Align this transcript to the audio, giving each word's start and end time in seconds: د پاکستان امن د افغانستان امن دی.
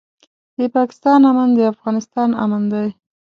د 0.57 0.59
پاکستان 0.75 1.19
امن 1.31 1.49
د 1.57 1.59
افغانستان 1.73 2.29
امن 2.43 2.63
دی. 2.73 2.87